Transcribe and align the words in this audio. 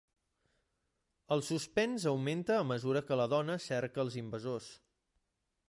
El 1.35 1.43
suspens 1.49 2.07
augmenta 2.13 2.57
a 2.61 2.65
mesura 2.71 3.05
que 3.11 3.19
la 3.23 3.29
dona 3.35 3.61
cerca 3.69 4.05
els 4.07 4.21
invasors. 4.25 4.73